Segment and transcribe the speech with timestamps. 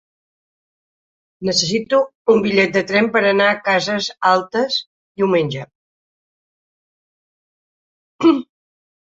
[1.49, 1.99] Necessito
[2.35, 4.79] un bitllet de tren per anar a Cases Altes
[5.23, 5.67] diumenge.